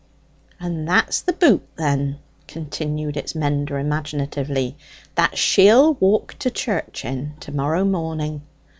[0.59, 2.17] "And that's the boot, then,"
[2.47, 4.75] continued its mender imaginatively,
[5.13, 8.41] "that she'll walk to church in to morrow morning.